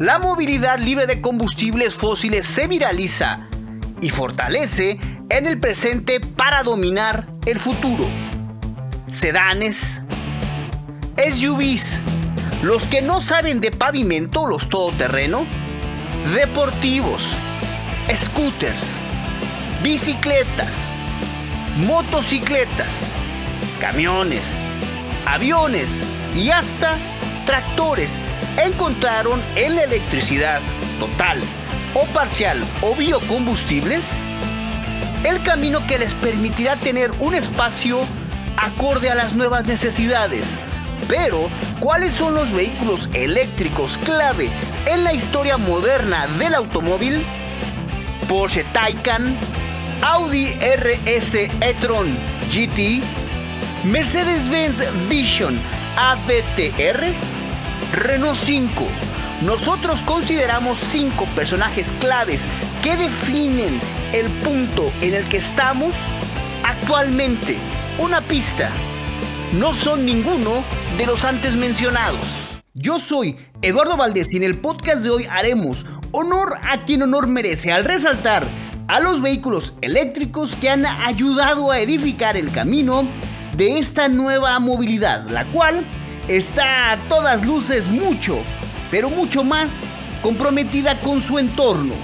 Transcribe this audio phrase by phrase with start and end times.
[0.00, 3.48] la movilidad libre de combustibles fósiles se viraliza
[4.00, 8.06] y fortalece en el presente para dominar el futuro.
[9.12, 10.00] Sedanes,
[11.18, 12.00] SUVs,
[12.62, 15.46] los que no saben de pavimento, los todoterreno,
[16.34, 17.22] deportivos,
[18.10, 18.96] scooters,
[19.82, 20.76] bicicletas,
[21.86, 22.90] motocicletas,
[23.82, 24.46] camiones,
[25.26, 25.90] aviones
[26.34, 26.96] y hasta
[27.44, 28.16] tractores
[28.64, 30.60] encontraron en la electricidad
[30.98, 31.38] total
[31.94, 34.06] o parcial o biocombustibles
[35.24, 38.00] el camino que les permitirá tener un espacio
[38.56, 40.58] acorde a las nuevas necesidades.
[41.08, 41.48] Pero,
[41.80, 44.50] ¿cuáles son los vehículos eléctricos clave
[44.86, 47.24] en la historia moderna del automóvil?
[48.28, 49.36] Porsche Taycan,
[50.02, 52.16] Audi RS e-tron
[52.50, 53.02] GT,
[53.84, 55.60] Mercedes-Benz Vision
[55.96, 57.12] ABTR,
[57.92, 58.86] Renault 5.
[59.42, 62.44] Nosotros consideramos cinco personajes claves
[62.82, 63.80] que definen
[64.12, 65.94] el punto en el que estamos
[66.62, 67.56] actualmente.
[67.98, 68.70] Una pista.
[69.52, 70.62] No son ninguno
[70.96, 72.60] de los antes mencionados.
[72.74, 77.26] Yo soy Eduardo Valdés y en el podcast de hoy haremos honor a quien honor
[77.26, 78.46] merece al resaltar
[78.86, 83.06] a los vehículos eléctricos que han ayudado a edificar el camino
[83.56, 85.84] de esta nueva movilidad, la cual
[86.36, 88.38] está a todas luces mucho,
[88.90, 89.80] pero mucho más
[90.22, 91.94] comprometida con su entorno.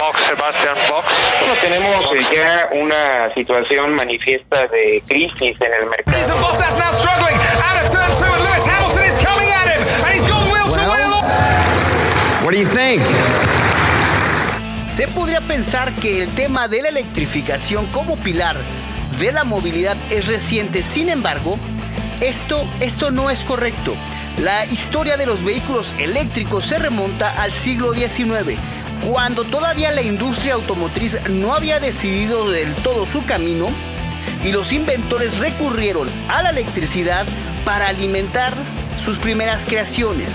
[0.00, 1.06] Box, Sebastian Box.
[1.40, 6.16] Bueno, tenemos eh, ya una situación manifiesta de crisis en el mercado.
[12.42, 13.02] What do you think?
[14.94, 18.56] Se podría pensar que el tema de la electrificación como pilar
[19.18, 21.58] de la movilidad es reciente, sin embargo,
[22.20, 23.94] esto, esto no es correcto.
[24.38, 28.58] La historia de los vehículos eléctricos se remonta al siglo XIX,
[29.06, 33.66] cuando todavía la industria automotriz no había decidido del todo su camino
[34.44, 37.26] y los inventores recurrieron a la electricidad
[37.64, 38.52] para alimentar
[39.04, 40.32] sus primeras creaciones.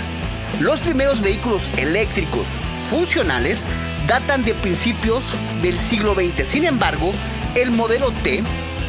[0.60, 2.46] Los primeros vehículos eléctricos
[2.90, 3.64] funcionales
[4.06, 5.24] datan de principios
[5.62, 6.46] del siglo XX.
[6.46, 7.12] Sin embargo,
[7.54, 8.42] el modelo T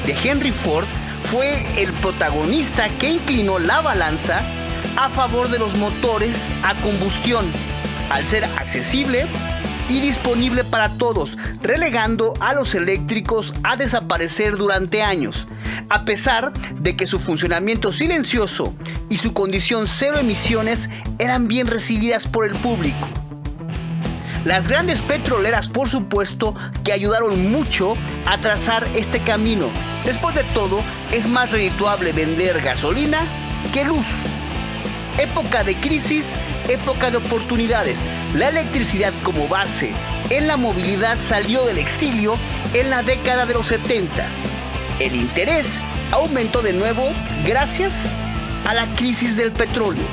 [0.06, 0.86] de Henry Ford
[1.26, 4.42] fue el protagonista que inclinó la balanza
[4.96, 7.46] a favor de los motores a combustión,
[8.10, 9.26] al ser accesible
[9.90, 15.48] y disponible para todos, relegando a los eléctricos a desaparecer durante años,
[15.90, 18.74] a pesar de que su funcionamiento silencioso
[19.10, 23.08] y su condición cero emisiones eran bien recibidas por el público.
[24.46, 27.94] Las grandes petroleras, por supuesto, que ayudaron mucho
[28.26, 29.70] a trazar este camino.
[30.04, 30.82] Después de todo,
[31.14, 33.20] es más redituable vender gasolina
[33.74, 34.06] que luz.
[35.18, 36.32] Época de crisis,
[36.68, 38.00] época de oportunidades.
[38.36, 39.94] La electricidad como base
[40.30, 42.36] en la movilidad salió del exilio
[42.74, 44.28] en la década de los 70.
[45.00, 45.80] El interés
[46.12, 47.12] aumentó de nuevo
[47.46, 47.94] gracias
[48.66, 50.04] a la crisis del petróleo.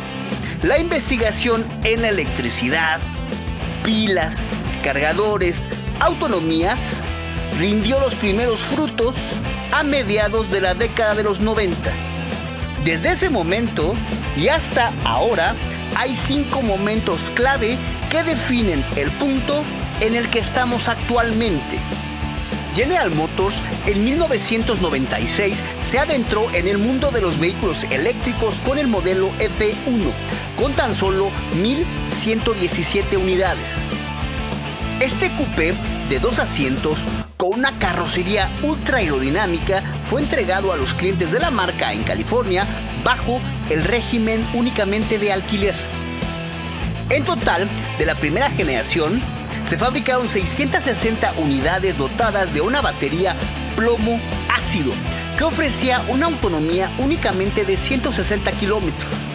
[0.62, 3.00] La investigación en la electricidad,
[3.90, 4.36] pilas,
[4.84, 5.66] cargadores,
[5.98, 6.78] autonomías,
[7.58, 9.16] rindió los primeros frutos
[9.72, 11.90] a mediados de la década de los 90.
[12.84, 13.96] Desde ese momento
[14.36, 15.56] y hasta ahora
[15.96, 17.76] hay cinco momentos clave
[18.12, 19.64] que definen el punto
[20.00, 21.80] en el que estamos actualmente.
[22.76, 25.58] General Motors en 1996
[25.88, 30.12] se adentró en el mundo de los vehículos eléctricos con el modelo F1,
[30.60, 33.65] con tan solo 1.117 unidades.
[35.00, 35.72] Este coupé
[36.10, 36.98] de dos asientos
[37.38, 42.66] con una carrocería ultra aerodinámica fue entregado a los clientes de la marca en California
[43.03, 43.41] bajo
[43.71, 45.75] el régimen únicamente de alquiler.
[47.09, 47.66] En total,
[47.98, 49.22] de la primera generación,
[49.66, 53.34] se fabricaron 660 unidades dotadas de una batería
[53.77, 54.21] plomo
[54.54, 54.92] ácido
[55.38, 59.29] que ofrecía una autonomía únicamente de 160 kilómetros.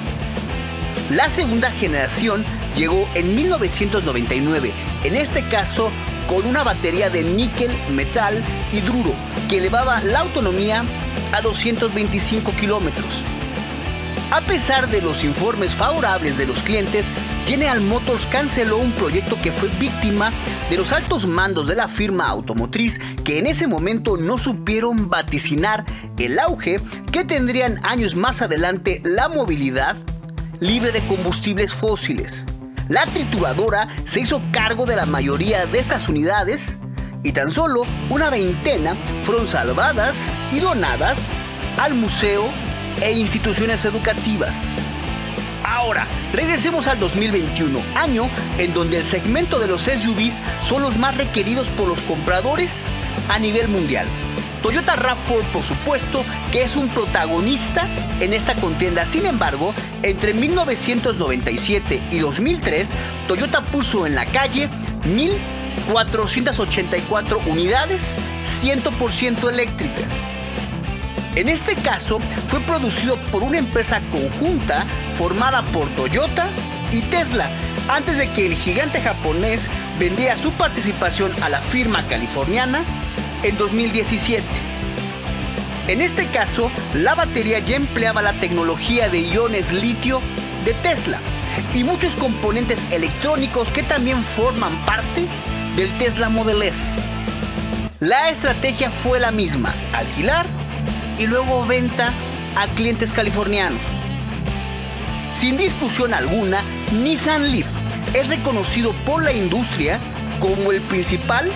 [1.16, 2.44] La segunda generación
[2.76, 4.74] llegó en 1999,
[5.06, 5.90] en este caso
[6.28, 9.14] con una batería de níquel, metal y hidruro
[9.48, 10.84] que elevaba la autonomía
[11.32, 13.24] a 225 kilómetros.
[14.30, 17.06] A pesar de los informes favorables de los clientes,
[17.48, 20.34] General Motors canceló un proyecto que fue víctima
[20.70, 25.86] de los altos mandos de la firma automotriz que en ese momento no supieron vaticinar
[26.18, 26.82] el auge
[27.14, 29.96] que tendrían años más adelante la movilidad
[30.60, 32.44] libre de combustibles fósiles.
[32.88, 36.78] La trituradora se hizo cargo de la mayoría de estas unidades
[37.24, 40.18] y tan solo una veintena fueron salvadas
[40.52, 41.18] y donadas
[41.78, 42.44] al museo
[43.02, 44.56] e instituciones educativas.
[45.64, 48.30] Ahora, regresemos al 2021, año
[48.60, 52.86] en donde el segmento de los SUVs son los más requeridos por los compradores
[53.30, 54.08] a nivel mundial.
[54.66, 57.88] Toyota RAV4, por supuesto, que es un protagonista
[58.20, 59.06] en esta contienda.
[59.06, 62.90] Sin embargo, entre 1997 y 2003,
[63.28, 64.68] Toyota puso en la calle
[65.88, 68.08] 1.484 unidades
[68.64, 70.08] 100% eléctricas.
[71.36, 72.20] En este caso,
[72.50, 74.84] fue producido por una empresa conjunta
[75.16, 76.50] formada por Toyota
[76.92, 77.52] y Tesla,
[77.88, 79.70] antes de que el gigante japonés
[80.00, 82.84] vendiera su participación a la firma californiana
[83.46, 84.44] en 2017.
[85.88, 90.20] En este caso, la batería ya empleaba la tecnología de iones litio
[90.66, 91.20] de Tesla
[91.74, 95.28] y muchos componentes electrónicos que también forman parte
[95.76, 96.80] del Tesla Model S.
[98.00, 100.48] La estrategia fue la misma, alquilar
[101.20, 102.12] y luego venta
[102.56, 103.82] a clientes californianos.
[105.40, 106.64] Sin discusión alguna,
[107.04, 107.68] Nissan Leaf
[108.16, 110.00] es reconocido por la industria
[110.40, 111.52] como el principal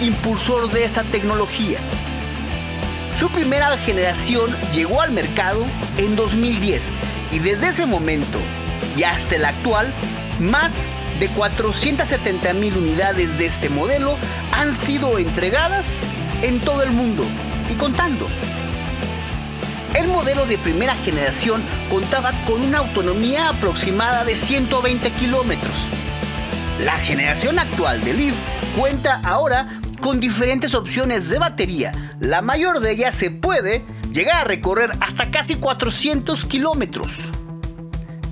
[0.00, 1.78] impulsor de esta tecnología.
[3.18, 5.64] Su primera generación llegó al mercado
[5.98, 6.82] en 2010
[7.32, 8.38] y desde ese momento
[8.96, 9.92] y hasta el actual,
[10.40, 10.72] más
[11.18, 14.16] de 470 mil unidades de este modelo
[14.52, 15.86] han sido entregadas
[16.42, 17.24] en todo el mundo
[17.68, 18.26] y contando.
[19.94, 25.74] El modelo de primera generación contaba con una autonomía aproximada de 120 kilómetros.
[26.84, 28.36] La generación actual de Leaf
[28.76, 32.16] cuenta ahora con diferentes opciones de batería.
[32.20, 37.10] La mayor de ellas se puede llegar a recorrer hasta casi 400 kilómetros.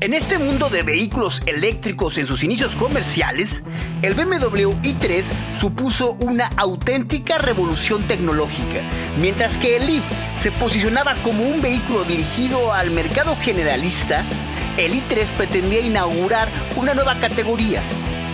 [0.00, 3.62] En este mundo de vehículos eléctricos en sus inicios comerciales,
[4.02, 5.24] el BMW i3
[5.60, 8.80] supuso una auténtica revolución tecnológica,
[9.20, 10.04] mientras que el Leaf
[10.40, 14.24] se posicionaba como un vehículo dirigido al mercado generalista,
[14.76, 17.82] el i3 pretendía inaugurar una nueva categoría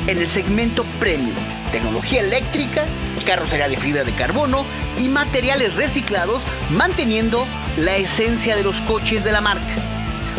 [0.06, 1.34] en el segmento premium,
[1.72, 2.84] tecnología eléctrica,
[3.24, 4.64] carrocería de fibra de carbono
[4.98, 7.44] y materiales reciclados, manteniendo
[7.78, 9.74] la esencia de los coches de la marca.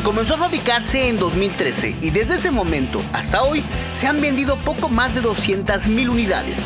[0.03, 3.63] Comenzó a fabricarse en 2013 y desde ese momento hasta hoy
[3.97, 6.57] se han vendido poco más de 200.000 unidades.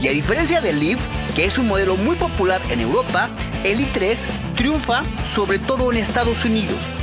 [0.00, 1.00] Y a diferencia del Leaf,
[1.34, 3.28] que es un modelo muy popular en Europa,
[3.64, 4.18] el i3
[4.56, 5.02] triunfa
[5.34, 6.95] sobre todo en Estados Unidos.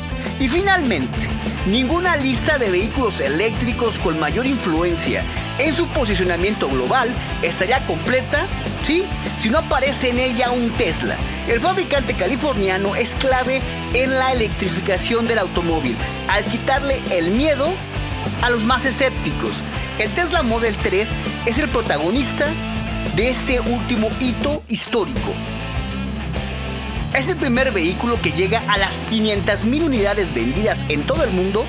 [0.43, 1.17] Y finalmente,
[1.67, 5.23] ninguna lista de vehículos eléctricos con mayor influencia
[5.57, 7.07] en su posicionamiento global
[7.41, 8.45] estaría completa
[8.83, 11.15] si no aparece en ella un Tesla.
[11.47, 13.61] El fabricante californiano es clave
[13.93, 15.95] en la electrificación del automóvil,
[16.27, 17.69] al quitarle el miedo
[18.41, 19.53] a los más escépticos.
[19.97, 21.07] El Tesla Model 3
[21.45, 22.47] es el protagonista
[23.15, 25.33] de este último hito histórico.
[27.13, 31.63] Es el primer vehículo que llega a las 500.000 unidades vendidas en todo el mundo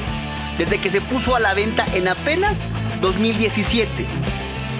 [0.56, 2.62] desde que se puso a la venta en apenas
[3.02, 4.06] 2017.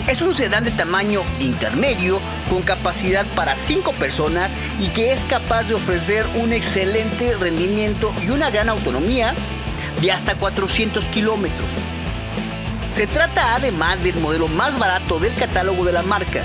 [0.08, 2.18] Es un sedán de tamaño intermedio
[2.48, 8.30] con capacidad para 5 personas y que es capaz de ofrecer un excelente rendimiento y
[8.30, 9.34] una gran autonomía
[10.00, 11.68] de hasta 400 kilómetros.
[12.94, 16.42] Se trata además del modelo más barato del catálogo de la marca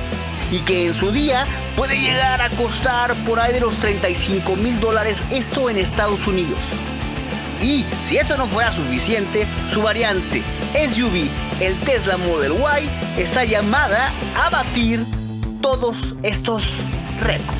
[0.52, 4.80] y que en su día puede llegar a costar por ahí de los 35 mil
[4.80, 6.60] dólares, esto en Estados Unidos.
[7.62, 10.42] Y si esto no fuera suficiente, su variante
[10.74, 11.28] SUV,
[11.60, 15.06] el Tesla Model Y, está llamada a batir
[15.62, 16.74] todos estos
[17.22, 17.60] récords.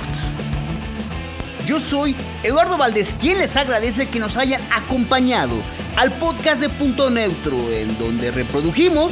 [1.66, 5.62] Yo soy Eduardo Valdés, quien les agradece que nos hayan acompañado
[5.98, 9.12] al podcast de Punto Neutro, en donde reprodujimos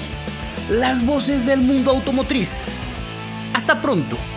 [0.70, 2.72] las voces del mundo automotriz.
[3.54, 4.37] Hasta pronto.